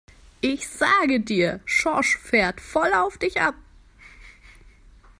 Ich 0.39 0.67
sage 0.67 1.19
dir, 1.19 1.59
Schorsch 1.63 2.17
fährt 2.17 2.59
voll 2.59 2.91
auf 2.95 3.19
dich 3.19 3.39
ab! 3.39 3.53